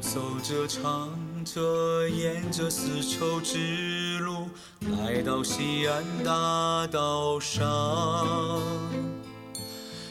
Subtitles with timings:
[0.00, 1.10] 走着，唱
[1.44, 4.48] 着，沿着丝绸之路，
[4.98, 8.60] 来到西安大道上。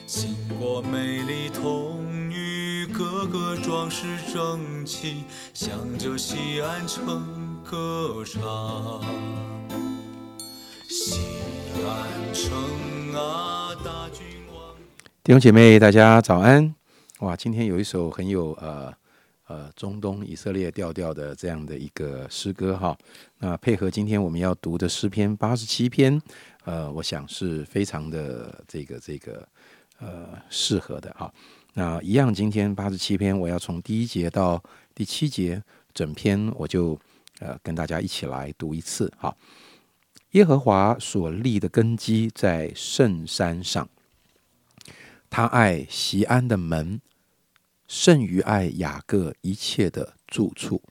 [0.05, 9.01] 经过美丽童女，个个装饰整齐，向着西安城歌唱。
[10.87, 11.19] 西
[11.83, 14.75] 安城啊，大君王。
[15.23, 16.75] 弟兄姐妹，大家早安！
[17.19, 18.93] 哇，今天有一首很有呃
[19.47, 22.97] 呃中东以色列调调的这样的一个诗歌哈。
[23.39, 26.21] 那配合今天我们要读的诗篇八十七篇，
[26.63, 29.47] 呃，我想是非常的这个这个
[29.99, 31.33] 呃适合的哈。
[31.73, 34.63] 那一样，今天八十七篇，我要从第一节到
[34.93, 35.61] 第七节
[35.93, 36.97] 整篇，我就
[37.39, 39.35] 呃跟大家一起来读一次哈。
[40.31, 43.87] 耶和华所立的根基在圣山上。
[45.29, 47.01] 他爱西安的门，
[47.87, 50.81] 胜于爱雅各一切的住处。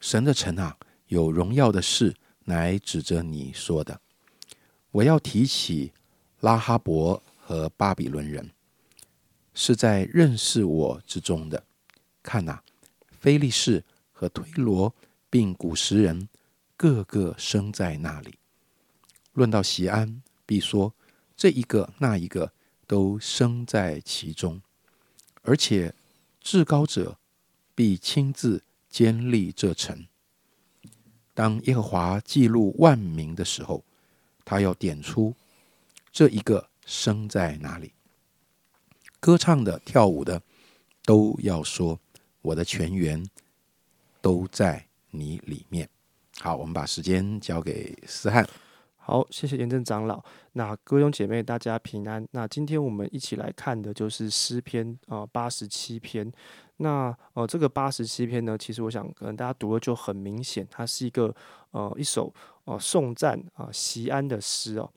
[0.00, 4.00] 神的城啊，有荣耀的事乃指着你说的。
[4.90, 5.92] 我要提起
[6.40, 8.50] 拉哈伯和巴比伦人，
[9.54, 11.64] 是在认识我之中的。
[12.22, 12.60] 看呐，
[13.20, 14.94] 菲利士和推罗
[15.30, 16.28] 并古时人，
[16.76, 18.38] 个个生在那里。
[19.32, 20.94] 论到西安，必说
[21.36, 22.52] 这一个那一个。
[22.84, 24.60] 都生在其中，
[25.42, 25.94] 而且
[26.40, 27.18] 至高者
[27.74, 30.06] 必亲自监立这城。
[31.34, 33.84] 当耶和华记录万民的时候，
[34.44, 35.34] 他要点出
[36.10, 37.92] 这一个生在哪里。
[39.18, 40.42] 歌唱的、跳舞的，
[41.04, 41.98] 都要说
[42.40, 43.24] 我的全员
[44.20, 45.88] 都在你里面。
[46.40, 48.48] 好，我们把时间交给思翰。
[49.04, 50.22] 好，谢谢严正长老。
[50.52, 52.24] 那各位兄姐妹，大家平安。
[52.30, 56.32] 那今天我们一起来看的就是诗篇啊八十七篇。
[56.76, 61.34] 那呃，这个八十七篇呢，其实我想可能大家读了就很明显，它是一个
[61.72, 62.32] 呃一首
[62.64, 64.88] 呃颂赞啊西安的诗哦。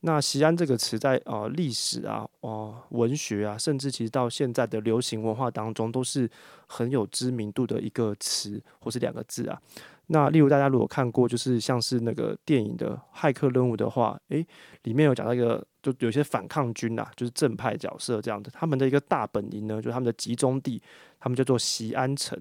[0.00, 6.28] 那西安这个词在呃历史啊、哦文学啊，甚至其实到现在的流行文化当中，都是
[6.66, 9.62] 很有知名度的一个词或是两个字啊。
[10.06, 14.46] 那例如大家如果看过，就是像是那个电影的《骇客任务》的话，诶，
[14.82, 20.82] 里面有讲到一个，就有些反抗军呐，就是正派角色这样子，他们的一个大本营呢，就是他们的集中地，
[21.18, 22.38] 他们叫做西安城。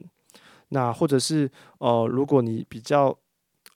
[0.70, 3.18] 那或者是呃，如果你比较。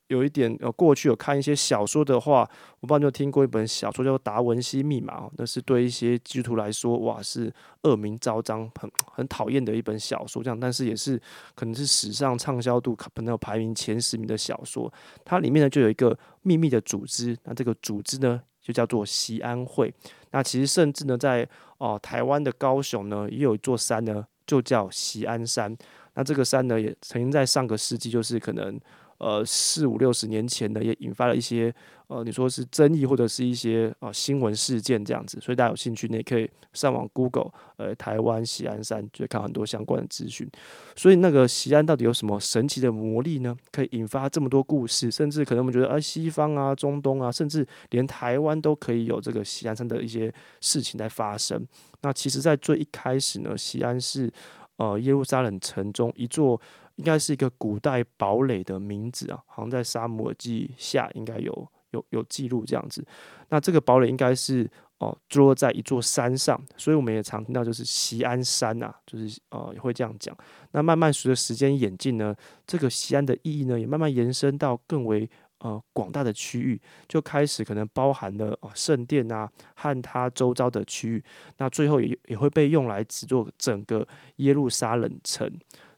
[0.07, 7.53] 有一点呃，过去有看一些小说的话，我不知道你有听过一本小说叫做《达文西密码》，那是对一些基督徒来说，哇，是
[7.83, 10.41] 恶名昭彰、很很讨厌的一本小说。
[10.41, 11.21] 这样，但是也是
[11.55, 14.91] 可能是史上畅销度可能有排名前十名的小说。
[15.25, 19.93] 它里面呢就有一个秘密的组织，那这个组织呢就叫做西安会。
[20.31, 21.45] 那其实甚至呢，在
[21.79, 25.75] 哦台湾的高雄呢，也有一座山呢，就叫西安山。
[26.13, 28.79] 那这个山呢，也曾经在上个世纪，就是可能。
[29.19, 31.73] 呃，四五六十年前呢，也引发了一些
[32.07, 40.47] 呃，你说是争议或者是一些啊新闻事件这样子，所以大家有兴趣，你也可以上网 Google，呃，台湾喜安山，就看很多相关的资讯。
[40.95, 43.57] 所以那个西安到底有什么神奇的魔力呢？
[43.71, 51.65] 可以引发这么多故事，甚至可能我们觉得啊，西方啊、中东啊，甚至连台湾都可以有这个西安山的一些事情在发生。
[52.01, 54.31] 那其实，在最一开始呢，西安是
[54.77, 56.61] 呃耶路撒冷城中一座。
[56.97, 63.03] 应该是一个古代堡垒的名字啊，好像在沙姆尔记下应该有有有记录这样子。
[63.49, 70.35] 那这个堡垒应该是哦，坐落在一座山上，所以我们也常听到就是西安山呐，就是呃也会这样讲。
[70.71, 72.35] 那慢慢随着时间演进呢，
[72.65, 75.29] 这个西安的意义呢也慢慢延伸到更为
[75.59, 81.23] 呃广大的区域，就开始可能包含了哦圣殿啊和它周遭的区域，
[81.57, 85.47] 那最后也也会被用来制作整个耶路撒冷城。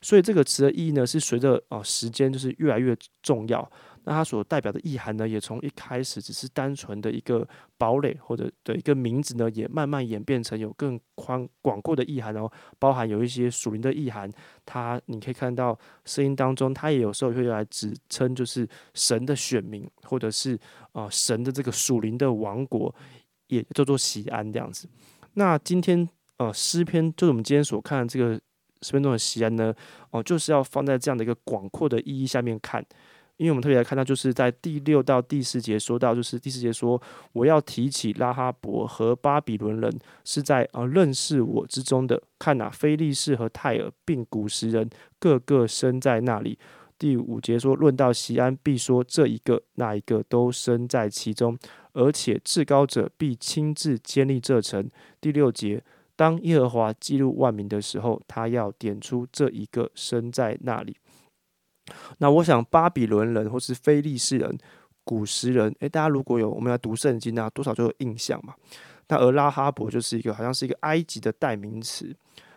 [0.02, 3.70] 所以这个词的意义呢，是随着啊时间就是越来越重要。
[4.06, 7.46] 那它所代表的意涵呢，也从一开始只是单纯的一个
[7.78, 12.50] 堡垒或者的一个名字呢，也慢慢演变成有更宽广阔的意涵哦，
[12.80, 14.32] 包含有一些属灵的意涵。
[14.66, 20.58] 它你可以看到声音当中，它也有时候会来指称就是神的选民，或者是
[20.94, 22.96] 啊神的这个属灵的王国，
[23.48, 24.88] 也叫做西安这样子。
[25.34, 26.08] 那今天
[26.38, 28.40] 呃诗篇就是我们今天所看的这个。
[28.82, 29.74] 十分钟的西安呢，
[30.12, 32.84] 哦，就是要放在这样的一个广阔的意义下面看，
[33.38, 37.02] 因为我们特别来看到，就是在第六到第四节说到，就是第四节说，
[37.34, 44.90] 我要提起拉哈伯和巴比伦人是在啊认识我之中的，看呐，菲利士和泰尔并古时人
[45.20, 46.58] 个个生在那里。
[46.98, 51.58] 第五节说，论到西安，必说这一个那一个都生在其中，
[51.94, 54.90] 而且至高者必亲自建立这城。
[55.20, 55.84] 第六节。
[56.20, 60.98] 当耶和华记录万民的时候，他要点出这一个身在那里。
[62.18, 64.58] 那我想，巴比伦人或是非利士人、
[65.06, 68.54] 古时人，诶，大家如果有我们要读圣经啊，多少就有印象嘛。
[69.08, 72.14] 那而拉哈伯就是一个好像是一个埃及的代名词。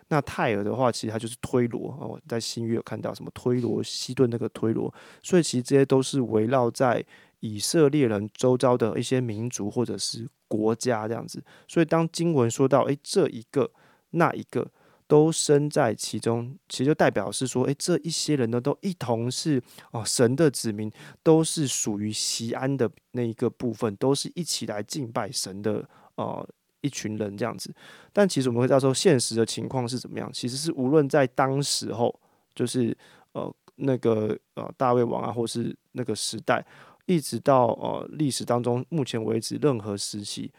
[0.09, 4.93] 那泰尔的话，其实它就是推罗哦，在新约有看到什么推罗、西顿那个推罗，
[5.23, 7.03] 所以其实这些都是围绕在
[7.43, 11.45] 以色列人周遭的一些民族或者是国家这样子。
[11.69, 13.71] 所以当经文说到，诶，这一个
[14.11, 14.67] 那一个。
[15.09, 20.91] 都身在其中，其实就代表是说，诶，这一些人呢，都一同是哦神的子民，
[21.23, 26.49] 都是属于西安的那一个部分，都是一起来敬拜神的呃
[26.81, 27.75] 一群人这样子。
[28.11, 30.31] 但其实我们会知道说，现实的情况是怎么样？
[30.33, 32.19] 其实是无论在当时候，
[32.55, 32.97] 就是
[33.33, 36.65] 呃那个呃大卫王啊，或是那个时代，
[37.07, 40.53] 一直到呃历史当中目前为止，任何时期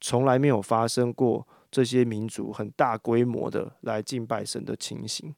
[0.00, 1.46] 从来没有发生过。
[1.70, 5.34] 这些民族很大规模的来敬拜神的情形，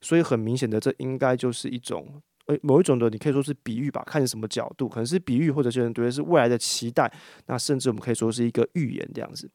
[0.00, 7.10] 所以很明显的，这应该就是一种，诶，某一种的，你可以说是比喻吧，看什么角度，可能是比喻，或者有人觉得是未来的期待，
[7.46, 9.50] 那甚至我们可以说是一个预言这样子。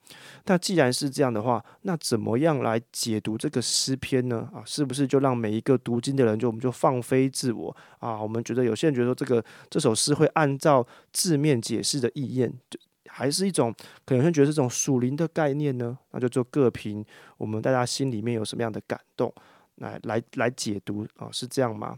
[0.45, 4.49] 那既然是这样的话，那怎么样来解读这个诗篇呢？
[4.53, 8.19] 啊，是不是就让每一个读经的人就我们就放飞自我啊？
[8.21, 12.79] 我们觉得有些人觉得说这个这首诗会按照字面解释的意愿就。
[13.11, 13.73] 还是一种
[14.05, 15.97] 可能会觉得这种属灵的概念呢？
[16.11, 17.03] 那就做各凭
[17.37, 19.33] 我们大家心里面有什么样的感动
[19.77, 21.27] 来来来解读啊？
[21.31, 21.97] 是这样吗？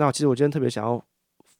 [0.00, 0.98] 那其实我今天特别想要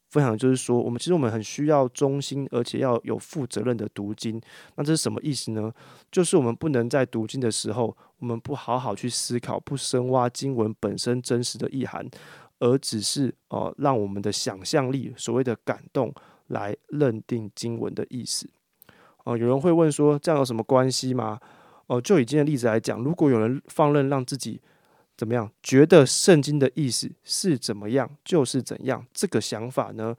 [0.09, 4.41] 分享就是说，我们其实我们很需要忠心而且要有负责任的读经。
[4.77, 5.71] 那这是什么意思呢？
[6.11, 12.09] 就是我们不能在读经的时候，我们不好好去思考，不深挖经文本身真实的意涵，
[12.61, 16.11] 而只是呃让我们的想象力所谓的感动
[16.47, 18.49] 来认定经文的意思。
[19.25, 21.39] 哦，有人会问说，这样有什么关系吗？
[21.89, 24.61] 哦，就以今天例子来讲，如果有人放任让自己
[25.21, 30.17] 怎么样，觉得圣经的意思是怎么样就是怎样，这个想法呢，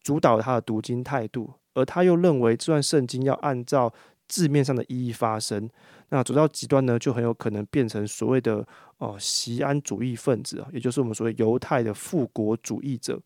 [0.00, 3.92] 主导了他的读经态度，而他又认为这段圣经要按照
[4.26, 5.68] 字面上的意义发生，
[6.08, 8.66] 那走到极端呢，就很有可能变成所谓的
[8.96, 13.20] 哦，西安主义分子啊，也就是我们所谓犹太的复国主义者，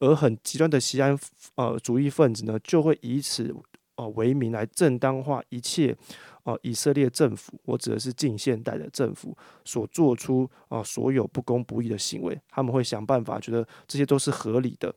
[0.00, 1.18] 而很极端的西安
[1.54, 3.56] 呃主义分子呢，就会以此。
[4.00, 5.92] 哦，为名来正当化一切
[6.48, 9.36] 哦，以色列政府，我指的是近现代的政府
[9.66, 14.94] 所做出啊所有不公不义的行为，他们会想办法觉得这些都是合理的。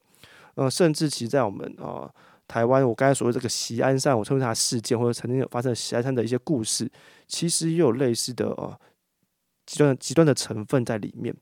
[0.55, 2.09] 呃，甚至其实在我们啊
[2.47, 6.89] 台湾，我刚才所谓这个西安山，我称为它事件，或者曾经有发生西安山的一些故事，
[7.27, 8.79] 其实也有类似的啊
[9.65, 11.35] 极端极端的成分在里面。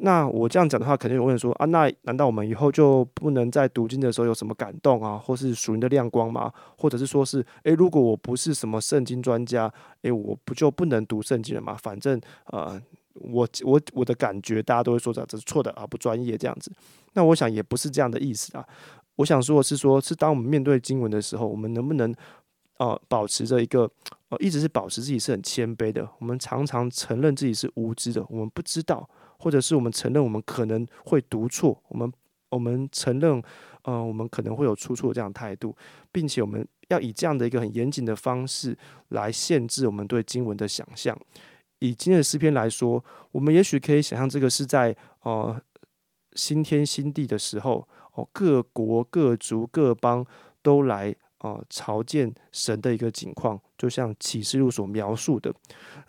[0.00, 6.52] 那我这样讲的话，肯定有人说啊，那难道我们以后就不能在读经的时候有什么感动啊，或是属灵的亮光吗？
[6.76, 9.72] 或者是说是，诶，如果我不是什么圣经专家，
[10.02, 11.76] 诶，我不就不能读圣经了吗？
[11.82, 12.80] 反正呃，
[13.14, 16.70] 我我我的感觉，大家都会说这这是错的啊，不专业这样子。
[17.14, 18.64] 那我想也不是这样的意思啊。
[19.16, 22.14] 我想说的是，说是当我们面对经文的时候，我们能不能
[22.78, 23.90] 呃保持着一个
[24.28, 26.08] 呃，一直是保持自己是很谦卑的。
[26.20, 29.08] 我们常常承认自己是无知的，我们不知道。
[29.38, 32.12] 或者是我们承认我们可能会读错，我们
[32.50, 33.42] 我们承认，
[33.82, 35.76] 呃，我们可能会有出错这样态度，
[36.12, 38.76] 并且我们要以这样的一个很严谨的方式
[39.08, 41.18] 来限制我们对经文的想象。
[41.78, 45.60] 以今天的诗篇来说，我们也许可以想象这个是在呃
[46.34, 50.26] 新天新地的时候，哦，各国各族各邦
[50.62, 51.14] 都来。
[51.38, 55.52] 啊，朝见神的一个景况，就像启示录所描述的。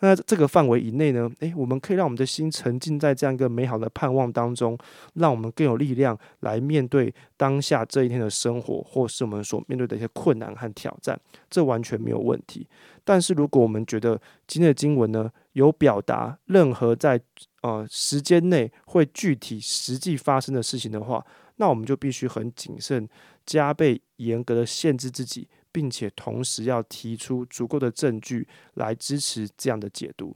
[0.00, 4.76] 那这个范围以内呢，诶，我们可以让我们的心沉浸在这样一个美好的盼望当中，
[5.14, 11.18] 让我们更有力量来面对当下这一天的生活，或是我们所面对的一些困难和挑战，
[11.48, 12.66] 这完全没有问题。
[13.04, 17.20] 但是如果我们觉得今天的经文呢，有表达任何在
[17.62, 21.24] 呃时间内会具体实际发生的事情的话，
[21.60, 23.06] 那我们就必须很谨慎。
[23.44, 30.34] 加倍严格的限制自己，并且同时要提出足够的证据来支持这样的解读。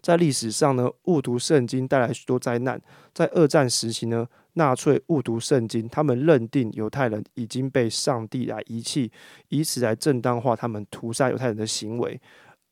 [0.00, 2.80] 在历史上呢，误读圣经带来许多灾难。
[3.12, 9.12] 在二战时期呢，纳粹误读圣经，他们认定犹太人已经被上帝来遗弃，
[9.48, 12.18] 以此来正当化他们屠杀犹太人的行为。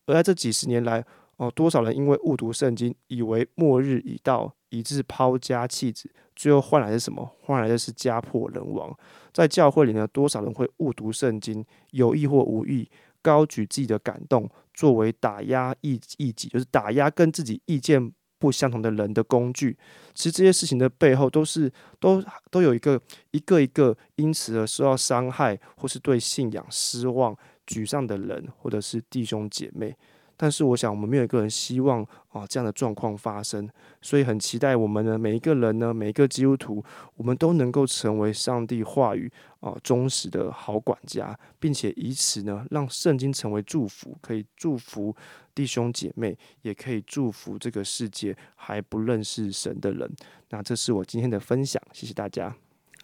[0.07, 1.05] 而在这几十年来，
[1.37, 7.31] 哦，多少人因为误读圣经，以为末日已到，以致抛家弃子，最后换来的是什么？
[7.43, 8.97] 换来的是家破人亡。
[9.33, 12.89] 在教会里呢，多少人会误读圣经，有意或无意，
[13.23, 19.77] 高举自己的感动，作为打压异异己，就是打压跟自己意见不相同的人的工具。
[20.13, 23.01] 其实这些事情的背后，都是都都有一个
[23.31, 27.37] 一个一个因此而受到伤害，或是对信仰失望、
[27.67, 29.97] 沮丧的人，或者是弟兄姐妹。
[30.37, 33.69] 但是我想我们没有一个人希望啊这样的状况发生，
[34.03, 36.85] 所以很期待我们呢每一个人呢每一个基督徒，
[37.17, 45.15] 我们都能够成为上帝话语啊忠实的好管家，并且以此呢让圣经成为祝福，可以祝福
[45.55, 50.11] 弟兄姐妹，也可以祝福这个世界还不认识神的人。
[50.51, 52.55] 那这是我今天的分享，谢谢大家。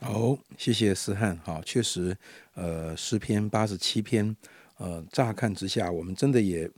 [0.00, 1.38] 好，谢谢思翰。
[1.44, 2.16] 好，确实，
[2.54, 4.34] 呃，诗篇八十七篇，
[4.78, 6.70] 呃，乍看之下，我们真的也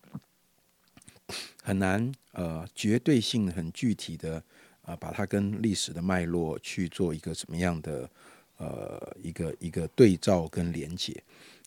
[1.62, 4.42] 很难，呃，绝对性很具体的，
[4.82, 8.08] 啊，把它跟历史的脉络去做一个什么样的，
[8.56, 11.22] 呃，一个一个对照跟连结。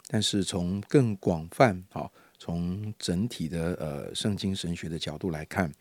[0.07, 5.71] 但是从更广泛，好，从整体的呃圣经神学的角度来看，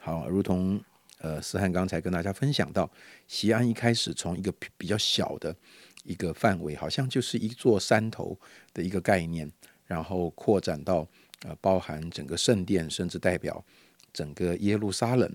[0.00, 0.82] 好，如同。
[1.18, 2.90] 呃，思翰刚才跟大家分享到，
[3.28, 5.54] 西安一开始从一个比较小的
[6.02, 8.36] 一个范围，好像就是一座山头
[8.74, 9.48] 的一个概念，
[9.86, 11.06] 然后扩展到
[11.44, 13.64] 啊，包含整个圣殿，甚至代表
[14.12, 15.30] 整个耶路撒冷，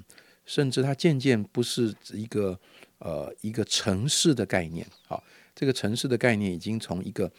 [0.46, 2.60] 甚至它渐渐不是一个
[3.00, 4.86] 呃一个城市的概念。
[5.08, 5.24] 好，
[5.54, 7.32] 这个城市的概念已经从一个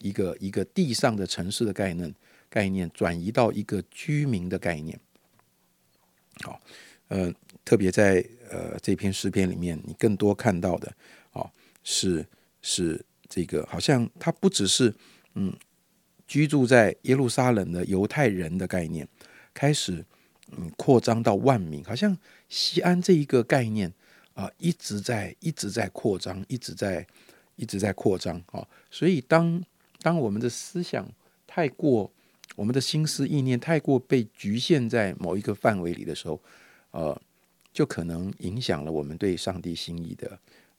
[0.00, 2.14] 一个一个地上的城市的概念
[2.48, 4.98] 概念转移到一个居民的概念。
[6.42, 6.60] 好。
[7.10, 7.32] 呃，
[7.64, 10.92] 特别在呃这篇诗篇里面，你更多看到的
[11.32, 11.50] 哦，
[11.82, 12.22] 是
[12.60, 14.94] 是这个，好像它不只是
[15.32, 15.50] 嗯
[16.28, 19.08] 居住在耶路撒冷的犹太人的概念，
[19.54, 20.04] 开始
[20.52, 22.16] 嗯扩张到万民，好像
[22.48, 23.92] 西安这一个概念
[24.34, 27.04] 啊一直在一直在扩张，一直在
[27.56, 28.64] 一直在扩张啊。
[28.90, 29.64] 所以当
[30.02, 31.10] 当我们的思想
[31.46, 32.12] 太过，
[32.54, 36.40] 我们的心思意念太过被局限在某一个范围里的时候，
[36.90, 37.20] 呃，
[37.72, 40.38] 就可能影响了我们对上帝心意的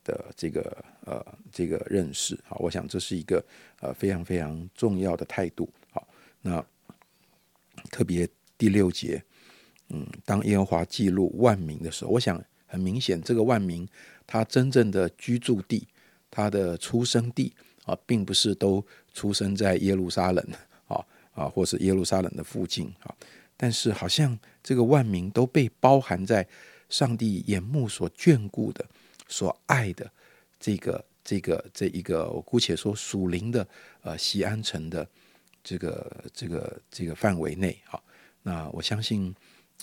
[0.10, 0.62] 的这个
[1.06, 2.38] 呃这个认识。
[2.48, 3.44] 好，我想这是一个
[3.80, 5.70] 呃非常非常重要的态度。
[5.92, 6.08] 好，
[6.42, 6.66] 那
[7.92, 9.24] 特别第六节，
[9.90, 13.88] 嗯，当耶和华记录万民的时候，我想很明显，这个万民
[14.26, 15.88] 他真正的居住地，
[16.32, 17.54] 他的出生地
[17.86, 20.44] 啊，并不是都出生在耶路撒冷
[20.88, 23.14] 啊啊，或是耶路撒冷的附近啊。
[23.62, 26.48] 但是，好像这个万民都被包含在
[26.88, 28.86] 上帝眼目所眷顾的、
[29.30, 30.12] 所爱的
[30.60, 33.66] 这个、这个、这一个，我姑且说属灵的
[34.02, 35.08] 呃西安城的
[35.64, 37.80] 这个、这个、这个范围内。
[37.90, 38.02] 啊，
[38.44, 39.34] 那我相信，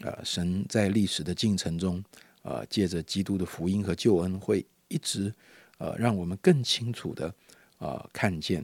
[0.02, 2.04] 呃，神在历史的进程中，
[2.42, 5.32] 呃，借着基督的福音和救恩，会一直
[5.78, 7.34] 呃让我们更清楚的
[7.78, 8.62] 呃看见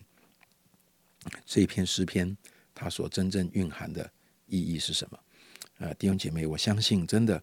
[1.46, 2.36] 这篇诗篇
[2.74, 4.10] 它所真正蕴含的。
[4.48, 5.18] 意义是什么？
[5.78, 7.42] 呃，弟兄姐妹，我相信真的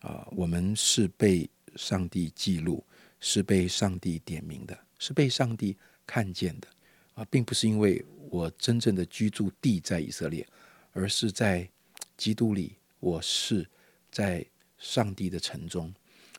[0.00, 2.84] 啊，我们是被上帝记录，
[3.18, 6.68] 是被上帝点名的，是被上帝看见的
[7.14, 10.46] 啊，并不是因为我真正的居住地在以色列，
[10.92, 11.68] 而是在
[12.16, 13.68] 基督里，我是
[14.10, 14.44] 在
[14.78, 15.92] 上帝的城中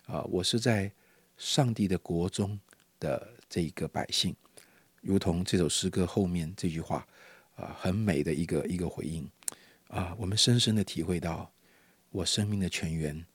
[0.05, 0.91] 啊，我是在
[1.37, 2.59] 上帝的国中
[2.99, 4.35] 的这一个百姓，
[5.01, 7.07] 如同这首诗歌后面这句话
[7.55, 9.29] 啊，很美的一个一个回应。
[9.87, 11.51] 啊，我们深深的体会到，
[12.11, 13.25] 我生命的泉源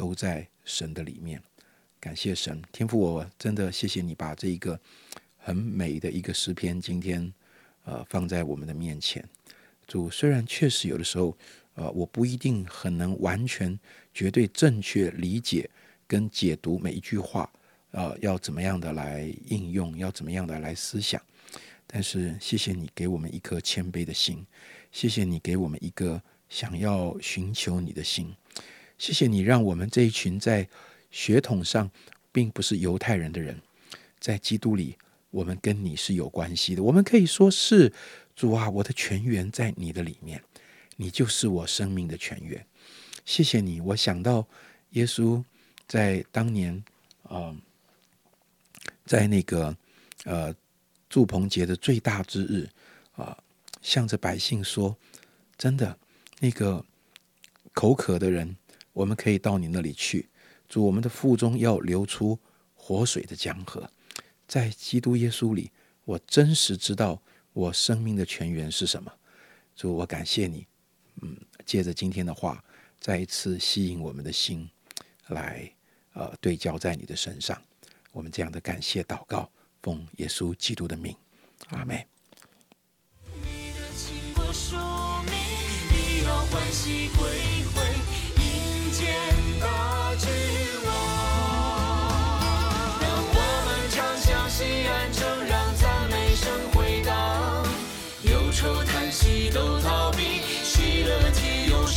[0.00, 1.42] 都在神的里面。
[2.00, 4.80] 感谢神，天父，我真的谢谢你把这一个
[5.36, 7.30] 很美的一个诗篇，今天
[7.84, 9.22] 呃放在我们的面前。
[9.86, 11.36] 主，虽然确实有的时候，
[11.74, 13.78] 呃，我不一定很能完全、
[14.14, 15.68] 绝对正确理解
[16.06, 17.52] 跟解读每一句话，
[17.90, 21.20] 呃，要怎么样的来应用，要怎么样的来思想。
[21.86, 24.46] 但是，谢谢你给我们一颗谦卑的心。
[24.90, 28.34] 谢谢你给我们一个想要寻求你的心，
[29.00, 30.68] 谢谢你让我们这一群在
[31.10, 31.90] 血统上
[32.30, 33.58] 并不是犹太人的人，
[34.18, 34.98] 在基督里，
[35.30, 36.82] 我们跟你是有关系的。
[36.82, 37.90] 我们可以说是
[38.36, 40.44] 主啊，我的泉源在你的里面，
[40.96, 42.66] 你就是我生命的泉源。
[43.24, 44.46] 谢谢你，我想到
[44.90, 45.42] 耶稣
[45.88, 46.84] 在当年，
[47.22, 47.56] 呃，
[49.06, 49.74] 在那个
[50.24, 50.54] 呃
[51.08, 52.68] 祝棚节的最大之日
[53.16, 53.34] 啊。
[53.80, 54.94] 向着百姓说
[55.56, 55.98] ：“真的，
[56.38, 56.84] 那个
[57.72, 58.54] 口渴的人，
[59.00, 60.28] 我们可以到你那里去。
[60.68, 62.38] 主，我们的腹中要流出
[62.74, 63.90] 活水的江河。
[64.46, 65.72] 在基督耶稣里，
[66.04, 67.18] 我真实知道
[67.54, 69.10] 我生命的泉源是什么。
[69.74, 70.66] 主，我感谢你。
[71.22, 72.62] 嗯，借着今天的话，
[72.98, 74.68] 再一次吸引我们的心，
[75.28, 75.72] 来
[76.12, 77.58] 呃对焦在你的身上。
[78.12, 81.16] 我们这样的感谢祷告，奉耶稣基督的名，
[81.68, 82.04] 阿门。”
[86.50, 87.59] 欢喜归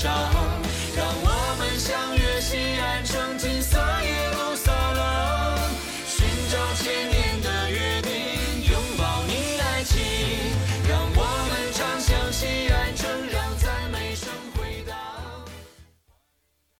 [0.03, 0.32] 回